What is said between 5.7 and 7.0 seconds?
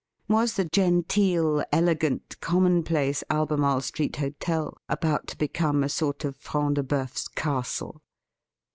a sort of Front de